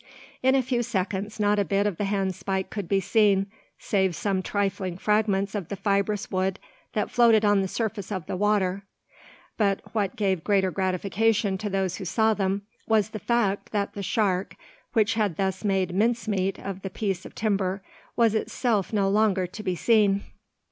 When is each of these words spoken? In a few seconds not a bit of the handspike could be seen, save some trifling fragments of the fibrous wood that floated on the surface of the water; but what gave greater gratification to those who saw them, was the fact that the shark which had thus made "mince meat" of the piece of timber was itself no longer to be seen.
In 0.41 0.55
a 0.55 0.63
few 0.63 0.81
seconds 0.81 1.39
not 1.39 1.59
a 1.59 1.63
bit 1.63 1.85
of 1.85 1.97
the 1.97 2.05
handspike 2.05 2.71
could 2.71 2.87
be 2.89 2.99
seen, 2.99 3.45
save 3.77 4.15
some 4.15 4.41
trifling 4.41 4.97
fragments 4.97 5.53
of 5.53 5.67
the 5.67 5.75
fibrous 5.75 6.31
wood 6.31 6.57
that 6.93 7.11
floated 7.11 7.45
on 7.45 7.61
the 7.61 7.67
surface 7.67 8.11
of 8.11 8.25
the 8.25 8.35
water; 8.35 8.81
but 9.57 9.79
what 9.93 10.15
gave 10.15 10.43
greater 10.43 10.71
gratification 10.71 11.55
to 11.59 11.69
those 11.69 11.97
who 11.97 12.05
saw 12.05 12.33
them, 12.33 12.63
was 12.87 13.09
the 13.11 13.19
fact 13.19 13.71
that 13.73 13.93
the 13.93 14.01
shark 14.01 14.55
which 14.93 15.13
had 15.13 15.37
thus 15.37 15.63
made 15.63 15.93
"mince 15.93 16.27
meat" 16.27 16.57
of 16.57 16.81
the 16.81 16.89
piece 16.89 17.23
of 17.23 17.35
timber 17.35 17.83
was 18.15 18.33
itself 18.33 18.91
no 18.91 19.07
longer 19.07 19.45
to 19.45 19.61
be 19.61 19.75
seen. 19.75 20.23